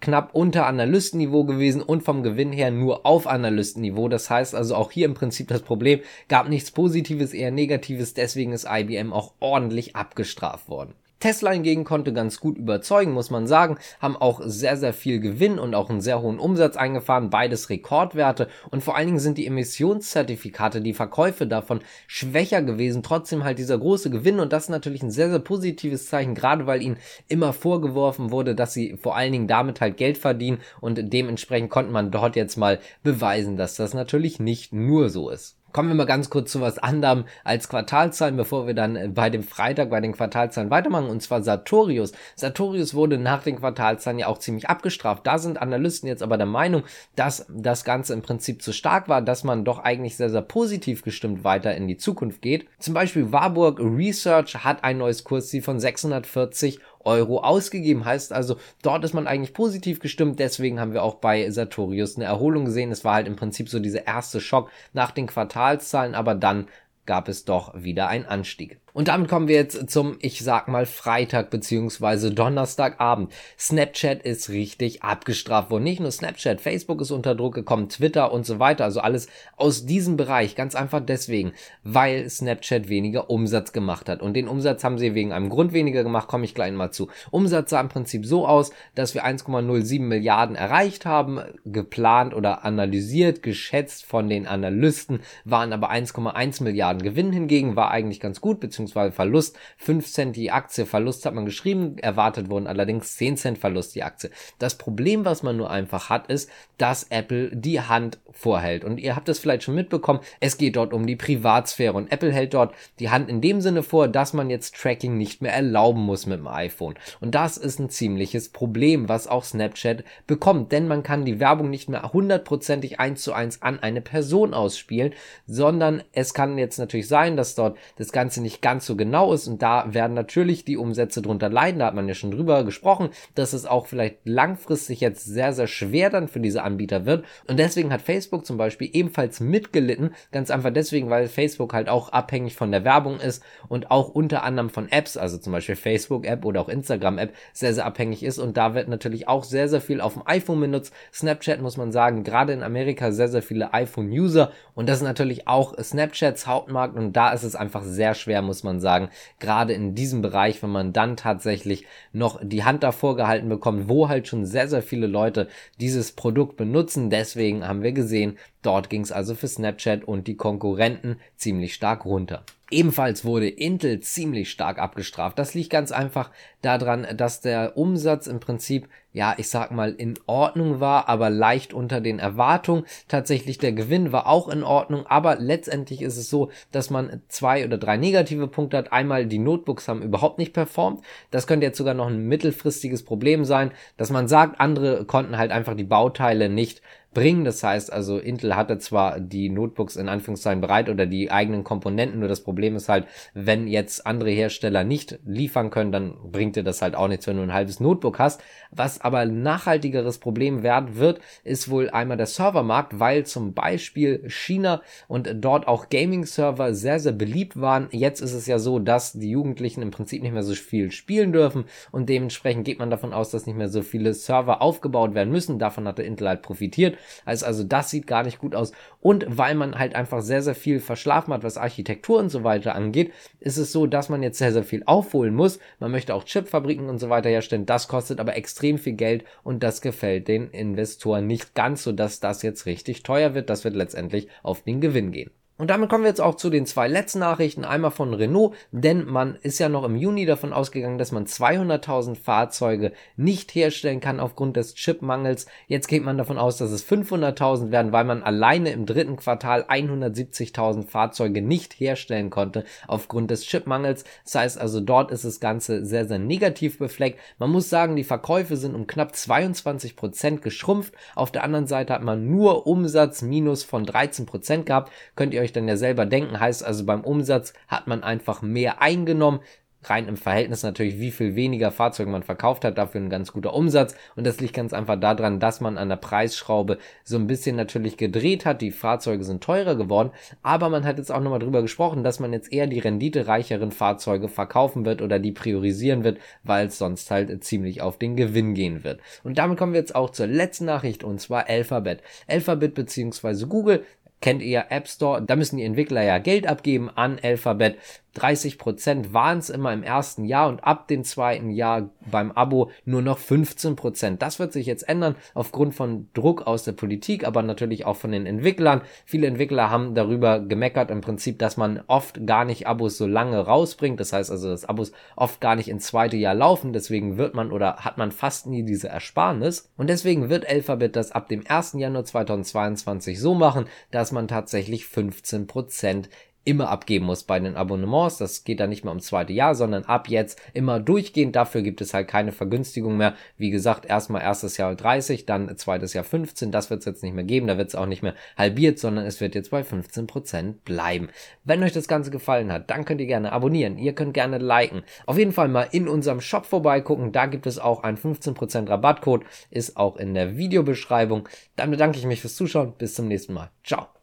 knapp 0.00 0.32
unter 0.32 0.66
Analystenniveau 0.66 1.42
gewesen 1.42 1.82
und 1.82 2.04
vom 2.04 2.22
Gewinn 2.22 2.52
her 2.52 2.70
nur 2.70 3.04
auf 3.04 3.26
Analystenniveau. 3.26 4.08
Das 4.08 4.30
heißt 4.30 4.54
also 4.54 4.76
auch 4.76 4.92
hier 4.92 5.06
im 5.06 5.14
Prinzip 5.14 5.48
das 5.48 5.62
Problem, 5.62 5.98
gab 6.28 6.48
nichts 6.48 6.70
Positives, 6.70 7.34
eher 7.34 7.50
Negatives, 7.50 8.14
deswegen 8.14 8.52
ist 8.52 8.68
IBM 8.70 9.12
auch 9.12 9.32
ordentlich 9.40 9.96
abgestraft 9.96 10.68
worden. 10.68 10.94
Tesla 11.20 11.50
hingegen 11.50 11.84
konnte 11.84 12.12
ganz 12.12 12.40
gut 12.40 12.56
überzeugen, 12.56 13.12
muss 13.12 13.30
man 13.30 13.46
sagen, 13.46 13.78
haben 14.00 14.16
auch 14.16 14.40
sehr, 14.44 14.76
sehr 14.76 14.92
viel 14.92 15.20
Gewinn 15.20 15.58
und 15.58 15.74
auch 15.74 15.90
einen 15.90 16.00
sehr 16.00 16.22
hohen 16.22 16.38
Umsatz 16.38 16.76
eingefahren, 16.76 17.30
beides 17.30 17.70
Rekordwerte. 17.70 18.48
Und 18.70 18.84
vor 18.84 18.96
allen 18.96 19.06
Dingen 19.06 19.18
sind 19.18 19.38
die 19.38 19.46
Emissionszertifikate, 19.46 20.80
die 20.80 20.94
Verkäufe 20.94 21.46
davon 21.46 21.80
schwächer 22.06 22.62
gewesen, 22.62 23.02
trotzdem 23.02 23.44
halt 23.44 23.58
dieser 23.58 23.78
große 23.78 24.10
Gewinn 24.10 24.40
und 24.40 24.52
das 24.52 24.64
ist 24.64 24.70
natürlich 24.70 25.02
ein 25.02 25.10
sehr, 25.10 25.30
sehr 25.30 25.40
positives 25.40 26.06
Zeichen, 26.06 26.34
gerade 26.34 26.66
weil 26.66 26.82
ihnen 26.82 26.98
immer 27.28 27.52
vorgeworfen 27.52 28.30
wurde, 28.30 28.54
dass 28.54 28.72
sie 28.72 28.96
vor 28.96 29.16
allen 29.16 29.32
Dingen 29.32 29.48
damit 29.48 29.80
halt 29.80 29.96
Geld 29.96 30.18
verdienen. 30.18 30.60
Und 30.80 31.12
dementsprechend 31.12 31.70
konnte 31.70 31.92
man 31.92 32.10
dort 32.10 32.36
jetzt 32.36 32.56
mal 32.56 32.80
beweisen, 33.02 33.56
dass 33.56 33.74
das 33.74 33.94
natürlich 33.94 34.40
nicht 34.40 34.72
nur 34.72 35.08
so 35.10 35.30
ist. 35.30 35.57
Kommen 35.78 35.90
wir 35.90 35.94
mal 35.94 36.06
ganz 36.06 36.28
kurz 36.28 36.50
zu 36.50 36.60
was 36.60 36.80
anderem 36.80 37.24
als 37.44 37.68
Quartalzahlen, 37.68 38.36
bevor 38.36 38.66
wir 38.66 38.74
dann 38.74 38.96
äh, 38.96 39.06
bei 39.06 39.30
dem 39.30 39.44
Freitag 39.44 39.90
bei 39.90 40.00
den 40.00 40.10
Quartalzahlen 40.10 40.70
weitermachen, 40.72 41.08
und 41.08 41.22
zwar 41.22 41.44
Sartorius. 41.44 42.10
Sartorius 42.34 42.94
wurde 42.94 43.16
nach 43.16 43.44
den 43.44 43.60
Quartalzahlen 43.60 44.18
ja 44.18 44.26
auch 44.26 44.38
ziemlich 44.38 44.68
abgestraft. 44.68 45.24
Da 45.24 45.38
sind 45.38 45.62
Analysten 45.62 46.08
jetzt 46.08 46.24
aber 46.24 46.36
der 46.36 46.48
Meinung, 46.48 46.82
dass 47.14 47.46
das 47.48 47.84
Ganze 47.84 48.12
im 48.12 48.22
Prinzip 48.22 48.60
zu 48.60 48.72
stark 48.72 49.08
war, 49.08 49.22
dass 49.22 49.44
man 49.44 49.64
doch 49.64 49.78
eigentlich 49.78 50.16
sehr, 50.16 50.30
sehr 50.30 50.42
positiv 50.42 51.02
gestimmt 51.02 51.44
weiter 51.44 51.76
in 51.76 51.86
die 51.86 51.96
Zukunft 51.96 52.42
geht. 52.42 52.66
Zum 52.80 52.94
Beispiel 52.94 53.30
Warburg 53.30 53.78
Research 53.78 54.64
hat 54.64 54.82
ein 54.82 54.98
neues 54.98 55.22
Kursziel 55.22 55.62
von 55.62 55.78
640 55.78 56.80
Euro 57.08 57.40
ausgegeben. 57.40 58.04
Heißt 58.04 58.32
also, 58.32 58.56
dort 58.82 59.04
ist 59.04 59.14
man 59.14 59.26
eigentlich 59.26 59.54
positiv 59.54 59.98
gestimmt. 59.98 60.38
Deswegen 60.38 60.78
haben 60.78 60.92
wir 60.92 61.02
auch 61.02 61.16
bei 61.16 61.50
Sartorius 61.50 62.16
eine 62.16 62.26
Erholung 62.26 62.66
gesehen. 62.66 62.92
Es 62.92 63.04
war 63.04 63.14
halt 63.14 63.26
im 63.26 63.36
Prinzip 63.36 63.68
so 63.68 63.80
dieser 63.80 64.06
erste 64.06 64.40
Schock 64.40 64.70
nach 64.92 65.10
den 65.10 65.26
Quartalszahlen, 65.26 66.14
aber 66.14 66.34
dann 66.34 66.68
gab 67.06 67.28
es 67.28 67.44
doch 67.44 67.72
wieder 67.74 68.08
einen 68.08 68.26
Anstieg. 68.26 68.78
Und 68.98 69.06
damit 69.06 69.28
kommen 69.28 69.46
wir 69.46 69.54
jetzt 69.54 69.90
zum, 69.90 70.16
ich 70.18 70.40
sag 70.42 70.66
mal, 70.66 70.84
Freitag 70.84 71.50
beziehungsweise 71.50 72.32
Donnerstagabend. 72.32 73.32
Snapchat 73.56 74.24
ist 74.24 74.48
richtig 74.48 75.04
abgestraft 75.04 75.70
worden. 75.70 75.84
Nicht 75.84 76.00
nur 76.00 76.10
Snapchat, 76.10 76.60
Facebook 76.60 77.00
ist 77.00 77.12
unter 77.12 77.36
Druck 77.36 77.54
gekommen, 77.54 77.88
Twitter 77.88 78.32
und 78.32 78.44
so 78.44 78.58
weiter. 78.58 78.82
Also 78.82 78.98
alles 78.98 79.28
aus 79.56 79.86
diesem 79.86 80.16
Bereich. 80.16 80.56
Ganz 80.56 80.74
einfach 80.74 80.98
deswegen, 80.98 81.52
weil 81.84 82.28
Snapchat 82.28 82.88
weniger 82.88 83.30
Umsatz 83.30 83.72
gemacht 83.72 84.08
hat. 84.08 84.20
Und 84.20 84.34
den 84.34 84.48
Umsatz 84.48 84.82
haben 84.82 84.98
sie 84.98 85.14
wegen 85.14 85.32
einem 85.32 85.48
Grund 85.48 85.72
weniger 85.72 86.02
gemacht, 86.02 86.26
komme 86.26 86.44
ich 86.44 86.56
gleich 86.56 86.72
mal 86.72 86.90
zu. 86.90 87.06
Umsatz 87.30 87.70
sah 87.70 87.80
im 87.80 87.88
Prinzip 87.88 88.26
so 88.26 88.48
aus, 88.48 88.72
dass 88.96 89.14
wir 89.14 89.24
1,07 89.24 90.00
Milliarden 90.00 90.56
erreicht 90.56 91.06
haben, 91.06 91.38
geplant 91.64 92.34
oder 92.34 92.64
analysiert, 92.64 93.44
geschätzt 93.44 94.04
von 94.04 94.28
den 94.28 94.48
Analysten, 94.48 95.20
waren 95.44 95.72
aber 95.72 95.88
1,1 95.92 96.64
Milliarden 96.64 97.00
Gewinn 97.00 97.32
hingegen, 97.32 97.76
war 97.76 97.92
eigentlich 97.92 98.18
ganz 98.18 98.40
gut, 98.40 98.58
beziehungsweise 98.58 98.87
beziehungsweise 98.88 99.12
Verlust 99.12 99.58
5 99.78 100.06
Cent 100.06 100.36
die 100.36 100.50
Aktie. 100.50 100.86
Verlust 100.86 101.26
hat 101.26 101.34
man 101.34 101.44
geschrieben, 101.44 101.98
erwartet 101.98 102.48
wurden 102.50 102.66
allerdings 102.66 103.16
10 103.16 103.36
Cent 103.36 103.58
Verlust 103.58 103.94
die 103.94 104.02
Aktie. 104.02 104.30
Das 104.58 104.76
Problem, 104.76 105.24
was 105.24 105.42
man 105.42 105.56
nur 105.56 105.70
einfach 105.70 106.08
hat, 106.08 106.28
ist, 106.28 106.50
dass 106.78 107.04
Apple 107.04 107.50
die 107.54 107.80
Hand 107.80 108.18
vorhält. 108.30 108.84
Und 108.84 108.98
ihr 108.98 109.16
habt 109.16 109.28
es 109.28 109.38
vielleicht 109.38 109.64
schon 109.64 109.74
mitbekommen, 109.74 110.20
es 110.40 110.58
geht 110.58 110.76
dort 110.76 110.92
um 110.92 111.06
die 111.06 111.16
Privatsphäre 111.16 111.94
und 111.94 112.12
Apple 112.12 112.32
hält 112.32 112.54
dort 112.54 112.74
die 112.98 113.10
Hand 113.10 113.28
in 113.28 113.40
dem 113.40 113.60
Sinne 113.60 113.82
vor, 113.82 114.08
dass 114.08 114.32
man 114.32 114.50
jetzt 114.50 114.76
Tracking 114.76 115.16
nicht 115.16 115.42
mehr 115.42 115.52
erlauben 115.52 116.00
muss 116.00 116.26
mit 116.26 116.38
dem 116.38 116.46
iPhone. 116.46 116.94
Und 117.20 117.34
das 117.34 117.56
ist 117.56 117.78
ein 117.78 117.90
ziemliches 117.90 118.50
Problem, 118.50 119.08
was 119.08 119.26
auch 119.26 119.44
Snapchat 119.44 120.04
bekommt, 120.26 120.72
denn 120.72 120.88
man 120.88 121.02
kann 121.02 121.24
die 121.24 121.40
Werbung 121.40 121.70
nicht 121.70 121.88
mehr 121.88 122.12
hundertprozentig 122.12 123.00
eins 123.00 123.22
zu 123.22 123.32
eins 123.32 123.62
an 123.62 123.80
eine 123.80 124.00
Person 124.00 124.54
ausspielen, 124.54 125.12
sondern 125.46 126.02
es 126.12 126.32
kann 126.32 126.58
jetzt 126.58 126.78
natürlich 126.78 127.08
sein, 127.08 127.36
dass 127.36 127.54
dort 127.54 127.76
das 127.96 128.12
Ganze 128.12 128.40
nicht 128.40 128.62
ganz 128.62 128.77
so 128.86 128.96
genau 128.96 129.32
ist. 129.32 129.48
Und 129.48 129.62
da 129.62 129.92
werden 129.92 130.14
natürlich 130.14 130.64
die 130.64 130.76
Umsätze 130.76 131.22
drunter 131.22 131.48
leiden, 131.48 131.80
da 131.80 131.86
hat 131.86 131.94
man 131.94 132.08
ja 132.08 132.14
schon 132.14 132.30
drüber 132.30 132.64
gesprochen, 132.64 133.10
dass 133.34 133.52
es 133.52 133.66
auch 133.66 133.86
vielleicht 133.86 134.18
langfristig 134.24 135.00
jetzt 135.00 135.24
sehr, 135.24 135.52
sehr 135.52 135.66
schwer 135.66 136.10
dann 136.10 136.28
für 136.28 136.40
diese 136.40 136.62
Anbieter 136.62 137.06
wird. 137.06 137.24
Und 137.46 137.58
deswegen 137.58 137.92
hat 137.92 138.02
Facebook 138.02 138.46
zum 138.46 138.56
Beispiel 138.56 138.90
ebenfalls 138.92 139.40
mitgelitten, 139.40 140.14
ganz 140.32 140.50
einfach 140.50 140.72
deswegen, 140.72 141.10
weil 141.10 141.28
Facebook 141.28 141.72
halt 141.72 141.88
auch 141.88 142.10
abhängig 142.10 142.56
von 142.56 142.70
der 142.70 142.84
Werbung 142.84 143.20
ist 143.20 143.42
und 143.68 143.90
auch 143.90 144.08
unter 144.08 144.42
anderem 144.42 144.70
von 144.70 144.90
Apps, 144.90 145.16
also 145.16 145.38
zum 145.38 145.52
Beispiel 145.52 145.76
Facebook-App 145.76 146.44
oder 146.44 146.60
auch 146.60 146.68
Instagram-App, 146.68 147.34
sehr, 147.52 147.74
sehr 147.74 147.86
abhängig 147.86 148.22
ist. 148.22 148.38
Und 148.38 148.56
da 148.56 148.74
wird 148.74 148.88
natürlich 148.88 149.28
auch 149.28 149.44
sehr, 149.44 149.68
sehr 149.68 149.80
viel 149.80 150.00
auf 150.00 150.14
dem 150.14 150.22
iPhone 150.26 150.60
benutzt. 150.60 150.92
Snapchat 151.12 151.60
muss 151.60 151.76
man 151.76 151.92
sagen, 151.92 152.24
gerade 152.24 152.52
in 152.52 152.62
Amerika 152.62 153.12
sehr, 153.12 153.28
sehr 153.28 153.42
viele 153.42 153.72
iPhone-User. 153.72 154.52
Und 154.74 154.88
das 154.88 154.98
ist 154.98 155.04
natürlich 155.04 155.48
auch 155.48 155.74
Snapchats 155.82 156.46
Hauptmarkt. 156.46 156.96
Und 156.96 157.12
da 157.14 157.32
ist 157.32 157.42
es 157.42 157.56
einfach 157.56 157.82
sehr 157.82 158.14
schwer, 158.14 158.42
muss 158.42 158.57
man 158.62 158.80
sagen, 158.80 159.08
gerade 159.38 159.72
in 159.72 159.94
diesem 159.94 160.22
Bereich, 160.22 160.62
wenn 160.62 160.70
man 160.70 160.92
dann 160.92 161.16
tatsächlich 161.16 161.86
noch 162.12 162.40
die 162.42 162.64
Hand 162.64 162.82
davor 162.82 163.16
gehalten 163.16 163.48
bekommt, 163.48 163.88
wo 163.88 164.08
halt 164.08 164.28
schon 164.28 164.46
sehr, 164.46 164.68
sehr 164.68 164.82
viele 164.82 165.06
Leute 165.06 165.48
dieses 165.80 166.12
Produkt 166.12 166.56
benutzen. 166.56 167.10
Deswegen 167.10 167.66
haben 167.66 167.82
wir 167.82 167.92
gesehen, 167.92 168.38
dort 168.62 168.90
ging 168.90 169.02
es 169.02 169.12
also 169.12 169.34
für 169.34 169.48
Snapchat 169.48 170.04
und 170.04 170.26
die 170.26 170.36
Konkurrenten 170.36 171.16
ziemlich 171.36 171.74
stark 171.74 172.04
runter. 172.04 172.44
Ebenfalls 172.70 173.24
wurde 173.24 173.48
Intel 173.48 174.00
ziemlich 174.00 174.50
stark 174.50 174.78
abgestraft. 174.78 175.38
Das 175.38 175.54
liegt 175.54 175.70
ganz 175.70 175.90
einfach 175.90 176.30
daran, 176.60 177.06
dass 177.16 177.40
der 177.40 177.78
Umsatz 177.78 178.26
im 178.26 178.40
Prinzip, 178.40 178.88
ja, 179.12 179.34
ich 179.38 179.48
sag 179.48 179.70
mal, 179.70 179.92
in 179.92 180.14
Ordnung 180.26 180.80
war, 180.80 181.08
aber 181.08 181.30
leicht 181.30 181.72
unter 181.72 182.00
den 182.00 182.18
Erwartungen. 182.18 182.84
Tatsächlich 183.08 183.58
der 183.58 183.72
Gewinn 183.72 184.12
war 184.12 184.26
auch 184.26 184.48
in 184.48 184.62
Ordnung, 184.62 185.06
aber 185.06 185.36
letztendlich 185.36 186.02
ist 186.02 186.16
es 186.16 186.28
so, 186.28 186.50
dass 186.72 186.90
man 186.90 187.22
zwei 187.28 187.64
oder 187.64 187.78
drei 187.78 187.96
negative 187.96 188.48
Punkte 188.48 188.76
hat. 188.76 188.92
Einmal, 188.92 189.26
die 189.26 189.38
Notebooks 189.38 189.88
haben 189.88 190.02
überhaupt 190.02 190.38
nicht 190.38 190.52
performt. 190.52 191.02
Das 191.30 191.46
könnte 191.46 191.66
jetzt 191.66 191.78
sogar 191.78 191.94
noch 191.94 192.08
ein 192.08 192.28
mittelfristiges 192.28 193.04
Problem 193.04 193.44
sein, 193.44 193.72
dass 193.96 194.10
man 194.10 194.28
sagt, 194.28 194.60
andere 194.60 195.04
konnten 195.06 195.38
halt 195.38 195.52
einfach 195.52 195.74
die 195.74 195.84
Bauteile 195.84 196.48
nicht 196.48 196.82
bringen. 197.14 197.44
Das 197.44 197.62
heißt 197.62 197.92
also, 197.92 198.18
Intel 198.18 198.54
hatte 198.54 198.78
zwar 198.78 199.20
die 199.20 199.48
Notebooks 199.48 199.96
in 199.96 200.08
Anführungszeichen 200.08 200.60
bereit 200.60 200.88
oder 200.88 201.06
die 201.06 201.30
eigenen 201.30 201.64
Komponenten, 201.64 202.20
nur 202.20 202.28
das 202.28 202.44
Problem 202.44 202.76
ist 202.76 202.88
halt, 202.88 203.06
wenn 203.34 203.66
jetzt 203.66 204.06
andere 204.06 204.30
Hersteller 204.30 204.84
nicht 204.84 205.18
liefern 205.24 205.70
können, 205.70 205.92
dann 205.92 206.14
bringt 206.30 206.56
dir 206.56 206.62
das 206.62 206.82
halt 206.82 206.94
auch 206.94 207.08
nichts, 207.08 207.26
wenn 207.26 207.36
du 207.36 207.42
ein 207.42 207.52
halbes 207.52 207.80
Notebook 207.80 208.18
hast. 208.18 208.40
Was 208.70 208.97
aber 209.00 209.18
ein 209.18 209.42
nachhaltigeres 209.42 210.18
Problem 210.18 210.62
werden 210.62 210.96
wird, 210.96 211.20
ist 211.44 211.70
wohl 211.70 211.90
einmal 211.90 212.16
der 212.16 212.26
Servermarkt, 212.26 212.98
weil 212.98 213.24
zum 213.24 213.54
Beispiel 213.54 214.28
China 214.28 214.82
und 215.06 215.28
dort 215.36 215.68
auch 215.68 215.88
Gaming-Server 215.88 216.74
sehr, 216.74 217.00
sehr 217.00 217.12
beliebt 217.12 217.60
waren. 217.60 217.88
Jetzt 217.90 218.20
ist 218.20 218.32
es 218.32 218.46
ja 218.46 218.58
so, 218.58 218.78
dass 218.78 219.12
die 219.12 219.30
Jugendlichen 219.30 219.82
im 219.82 219.90
Prinzip 219.90 220.22
nicht 220.22 220.32
mehr 220.32 220.42
so 220.42 220.54
viel 220.54 220.90
spielen 220.90 221.32
dürfen 221.32 221.64
und 221.90 222.08
dementsprechend 222.08 222.64
geht 222.64 222.78
man 222.78 222.90
davon 222.90 223.12
aus, 223.12 223.30
dass 223.30 223.46
nicht 223.46 223.56
mehr 223.56 223.68
so 223.68 223.82
viele 223.82 224.14
Server 224.14 224.62
aufgebaut 224.62 225.14
werden 225.14 225.32
müssen. 225.32 225.58
Davon 225.58 225.86
hatte 225.86 226.02
Intel 226.02 226.28
halt 226.28 226.42
profitiert. 226.42 226.96
Also, 227.24 227.46
also 227.46 227.64
das 227.64 227.90
sieht 227.90 228.06
gar 228.06 228.22
nicht 228.22 228.38
gut 228.38 228.54
aus. 228.54 228.72
Und 229.00 229.26
weil 229.28 229.54
man 229.54 229.78
halt 229.78 229.94
einfach 229.94 230.22
sehr, 230.22 230.42
sehr 230.42 230.54
viel 230.54 230.80
verschlafen 230.80 231.32
hat, 231.32 231.42
was 231.42 231.56
Architektur 231.56 232.18
und 232.18 232.30
so 232.30 232.44
weiter 232.44 232.74
angeht, 232.74 233.12
ist 233.40 233.56
es 233.56 233.72
so, 233.72 233.86
dass 233.86 234.08
man 234.08 234.22
jetzt 234.22 234.38
sehr, 234.38 234.52
sehr 234.52 234.64
viel 234.64 234.82
aufholen 234.86 235.34
muss. 235.34 235.58
Man 235.78 235.90
möchte 235.90 236.14
auch 236.14 236.24
Chipfabriken 236.24 236.88
und 236.88 236.98
so 236.98 237.08
weiter 237.08 237.28
herstellen. 237.28 237.66
Das 237.66 237.88
kostet 237.88 238.20
aber 238.20 238.36
extrem 238.36 238.78
viel 238.78 238.87
Geld 238.92 239.24
und 239.42 239.62
das 239.62 239.80
gefällt 239.80 240.28
den 240.28 240.50
Investoren 240.50 241.26
nicht 241.26 241.54
ganz 241.54 241.82
so, 241.82 241.92
dass 241.92 242.20
das 242.20 242.42
jetzt 242.42 242.66
richtig 242.66 243.02
teuer 243.02 243.34
wird. 243.34 243.50
Das 243.50 243.64
wird 243.64 243.74
letztendlich 243.76 244.28
auf 244.42 244.62
den 244.62 244.80
Gewinn 244.80 245.12
gehen. 245.12 245.30
Und 245.60 245.70
damit 245.70 245.88
kommen 245.88 246.04
wir 246.04 246.08
jetzt 246.08 246.20
auch 246.20 246.36
zu 246.36 246.50
den 246.50 246.66
zwei 246.66 246.86
letzten 246.86 247.18
Nachrichten. 247.18 247.64
Einmal 247.64 247.90
von 247.90 248.14
Renault, 248.14 248.54
denn 248.70 249.04
man 249.06 249.34
ist 249.42 249.58
ja 249.58 249.68
noch 249.68 249.82
im 249.82 249.96
Juni 249.96 250.24
davon 250.24 250.52
ausgegangen, 250.52 250.98
dass 250.98 251.10
man 251.10 251.26
200.000 251.26 252.14
Fahrzeuge 252.14 252.92
nicht 253.16 253.56
herstellen 253.56 253.98
kann 253.98 254.20
aufgrund 254.20 254.56
des 254.56 254.76
Chipmangels. 254.76 255.46
Jetzt 255.66 255.88
geht 255.88 256.04
man 256.04 256.16
davon 256.16 256.38
aus, 256.38 256.58
dass 256.58 256.70
es 256.70 256.88
500.000 256.88 257.72
werden, 257.72 257.90
weil 257.90 258.04
man 258.04 258.22
alleine 258.22 258.70
im 258.70 258.86
dritten 258.86 259.16
Quartal 259.16 259.64
170.000 259.64 260.86
Fahrzeuge 260.86 261.42
nicht 261.42 261.74
herstellen 261.80 262.30
konnte 262.30 262.62
aufgrund 262.86 263.32
des 263.32 263.44
Chipmangels. 263.44 264.04
Das 264.22 264.36
heißt 264.36 264.60
also, 264.60 264.78
dort 264.78 265.10
ist 265.10 265.24
das 265.24 265.40
Ganze 265.40 265.84
sehr, 265.84 266.06
sehr 266.06 266.20
negativ 266.20 266.78
befleckt. 266.78 267.18
Man 267.40 267.50
muss 267.50 267.68
sagen, 267.68 267.96
die 267.96 268.04
Verkäufe 268.04 268.56
sind 268.56 268.76
um 268.76 268.86
knapp 268.86 269.16
22 269.16 269.96
Prozent 269.96 270.40
geschrumpft. 270.40 270.94
Auf 271.16 271.32
der 271.32 271.42
anderen 271.42 271.66
Seite 271.66 271.94
hat 271.94 272.04
man 272.04 272.30
nur 272.30 272.68
Umsatz 272.68 273.22
minus 273.22 273.64
von 273.64 273.84
13 273.84 274.24
Prozent 274.24 274.64
gehabt. 274.64 274.92
Könnt 275.16 275.34
ihr 275.34 275.40
euch 275.40 275.47
euch 275.48 275.52
dann 275.52 275.68
ja 275.68 275.76
selber 275.76 276.06
denken. 276.06 276.40
Heißt 276.40 276.64
also, 276.64 276.84
beim 276.84 277.02
Umsatz 277.02 277.52
hat 277.66 277.86
man 277.86 278.02
einfach 278.02 278.42
mehr 278.42 278.80
eingenommen 278.82 279.40
rein 279.84 280.08
im 280.08 280.16
Verhältnis 280.16 280.62
natürlich, 280.62 280.98
wie 280.98 281.10
viel 281.10 281.36
weniger 281.36 281.70
Fahrzeuge 281.70 282.10
man 282.10 282.22
verkauft 282.22 282.64
hat, 282.64 282.78
dafür 282.78 283.00
ein 283.00 283.10
ganz 283.10 283.32
guter 283.32 283.54
Umsatz. 283.54 283.94
Und 284.16 284.26
das 284.26 284.40
liegt 284.40 284.54
ganz 284.54 284.72
einfach 284.72 284.98
daran, 284.98 285.38
dass 285.40 285.60
man 285.60 285.78
an 285.78 285.88
der 285.88 285.96
Preisschraube 285.96 286.78
so 287.04 287.16
ein 287.16 287.26
bisschen 287.26 287.56
natürlich 287.56 287.96
gedreht 287.96 288.44
hat. 288.44 288.60
Die 288.60 288.72
Fahrzeuge 288.72 289.24
sind 289.24 289.42
teurer 289.42 289.76
geworden, 289.76 290.10
aber 290.42 290.68
man 290.68 290.84
hat 290.84 290.98
jetzt 290.98 291.12
auch 291.12 291.20
nochmal 291.20 291.38
drüber 291.38 291.62
gesprochen, 291.62 292.02
dass 292.02 292.18
man 292.18 292.32
jetzt 292.32 292.52
eher 292.52 292.66
die 292.66 292.80
renditereicheren 292.80 293.70
Fahrzeuge 293.70 294.28
verkaufen 294.28 294.84
wird 294.84 295.00
oder 295.00 295.18
die 295.18 295.32
priorisieren 295.32 296.02
wird, 296.04 296.18
weil 296.42 296.66
es 296.66 296.78
sonst 296.78 297.10
halt 297.10 297.44
ziemlich 297.44 297.80
auf 297.80 297.98
den 297.98 298.16
Gewinn 298.16 298.54
gehen 298.54 298.82
wird. 298.84 299.00
Und 299.22 299.38
damit 299.38 299.58
kommen 299.58 299.72
wir 299.72 299.80
jetzt 299.80 299.94
auch 299.94 300.10
zur 300.10 300.26
letzten 300.26 300.64
Nachricht 300.64 301.04
und 301.04 301.20
zwar 301.20 301.48
Alphabet. 301.48 302.02
Alphabet 302.26 302.74
beziehungsweise 302.74 303.46
Google 303.46 303.84
kennt 304.20 304.42
ihr 304.42 304.66
App 304.70 304.88
Store, 304.88 305.22
da 305.22 305.36
müssen 305.36 305.56
die 305.56 305.64
Entwickler 305.64 306.02
ja 306.02 306.18
Geld 306.18 306.46
abgeben 306.46 306.90
an 306.90 307.18
Alphabet 307.22 307.76
30 308.18 308.58
Prozent 308.58 309.14
waren 309.14 309.38
es 309.38 309.50
immer 309.50 309.72
im 309.72 309.82
ersten 309.82 310.24
Jahr 310.24 310.48
und 310.48 310.64
ab 310.64 310.88
dem 310.88 311.04
zweiten 311.04 311.50
Jahr 311.50 311.90
beim 312.10 312.32
Abo 312.32 312.70
nur 312.84 313.02
noch 313.02 313.18
15 313.18 313.76
Prozent. 313.76 314.22
Das 314.22 314.38
wird 314.38 314.52
sich 314.52 314.66
jetzt 314.66 314.88
ändern 314.88 315.16
aufgrund 315.34 315.74
von 315.74 316.08
Druck 316.14 316.46
aus 316.46 316.64
der 316.64 316.72
Politik, 316.72 317.26
aber 317.26 317.42
natürlich 317.42 317.86
auch 317.86 317.96
von 317.96 318.12
den 318.12 318.26
Entwicklern. 318.26 318.82
Viele 319.04 319.26
Entwickler 319.26 319.70
haben 319.70 319.94
darüber 319.94 320.40
gemeckert 320.40 320.90
im 320.90 321.00
Prinzip, 321.00 321.38
dass 321.38 321.56
man 321.56 321.80
oft 321.86 322.26
gar 322.26 322.44
nicht 322.44 322.66
Abos 322.66 322.98
so 322.98 323.06
lange 323.06 323.38
rausbringt. 323.38 324.00
Das 324.00 324.12
heißt 324.12 324.30
also, 324.30 324.48
dass 324.48 324.64
Abos 324.64 324.92
oft 325.14 325.40
gar 325.40 325.54
nicht 325.54 325.68
ins 325.68 325.86
zweite 325.86 326.16
Jahr 326.16 326.34
laufen. 326.34 326.72
Deswegen 326.72 327.18
wird 327.18 327.34
man 327.34 327.52
oder 327.52 327.76
hat 327.76 327.98
man 327.98 328.10
fast 328.10 328.46
nie 328.46 328.64
diese 328.64 328.88
Ersparnis. 328.88 329.70
Und 329.76 329.88
deswegen 329.88 330.28
wird 330.28 330.48
Alphabet 330.48 330.96
das 330.96 331.12
ab 331.12 331.28
dem 331.28 331.44
1. 331.46 331.74
Januar 331.74 332.04
2022 332.04 333.20
so 333.20 333.34
machen, 333.34 333.66
dass 333.90 334.07
man 334.12 334.28
tatsächlich 334.28 334.86
15 334.86 335.46
Prozent 335.46 336.08
immer 336.48 336.70
abgeben 336.70 337.04
muss 337.04 337.24
bei 337.24 337.38
den 337.38 337.56
Abonnements. 337.56 338.16
Das 338.16 338.42
geht 338.42 338.58
dann 338.58 338.70
nicht 338.70 338.82
mehr 338.82 338.90
ums 338.90 339.06
zweite 339.06 339.34
Jahr, 339.34 339.54
sondern 339.54 339.84
ab 339.84 340.08
jetzt 340.08 340.40
immer 340.54 340.80
durchgehend. 340.80 341.36
Dafür 341.36 341.60
gibt 341.60 341.82
es 341.82 341.92
halt 341.92 342.08
keine 342.08 342.32
Vergünstigung 342.32 342.96
mehr. 342.96 343.14
Wie 343.36 343.50
gesagt, 343.50 343.84
erstmal 343.84 344.22
erstes 344.22 344.56
Jahr 344.56 344.74
30, 344.74 345.26
dann 345.26 345.54
zweites 345.58 345.92
Jahr 345.92 346.04
15. 346.04 346.50
Das 346.50 346.70
wird 346.70 346.80
es 346.80 346.86
jetzt 346.86 347.02
nicht 347.02 347.14
mehr 347.14 347.24
geben. 347.24 347.48
Da 347.48 347.58
wird 347.58 347.68
es 347.68 347.74
auch 347.74 347.84
nicht 347.84 348.02
mehr 348.02 348.14
halbiert, 348.38 348.78
sondern 348.78 349.04
es 349.04 349.20
wird 349.20 349.34
jetzt 349.34 349.50
bei 349.50 349.62
15 349.62 350.06
Prozent 350.06 350.64
bleiben. 350.64 351.08
Wenn 351.44 351.62
euch 351.62 351.74
das 351.74 351.86
Ganze 351.86 352.10
gefallen 352.10 352.50
hat, 352.50 352.70
dann 352.70 352.86
könnt 352.86 353.02
ihr 353.02 353.06
gerne 353.06 353.32
abonnieren. 353.32 353.76
Ihr 353.76 353.94
könnt 353.94 354.14
gerne 354.14 354.38
liken. 354.38 354.84
Auf 355.04 355.18
jeden 355.18 355.32
Fall 355.32 355.48
mal 355.48 355.68
in 355.70 355.86
unserem 355.86 356.22
Shop 356.22 356.46
vorbeigucken. 356.46 357.12
Da 357.12 357.26
gibt 357.26 357.46
es 357.46 357.58
auch 357.58 357.82
einen 357.82 357.98
15% 357.98 358.70
Rabattcode. 358.70 359.24
Ist 359.50 359.76
auch 359.76 359.98
in 359.98 360.14
der 360.14 360.38
Videobeschreibung. 360.38 361.28
Dann 361.56 361.70
bedanke 361.70 361.98
ich 361.98 362.06
mich 362.06 362.22
fürs 362.22 362.36
Zuschauen. 362.36 362.72
Bis 362.78 362.94
zum 362.94 363.06
nächsten 363.06 363.34
Mal. 363.34 363.50
Ciao. 363.62 363.97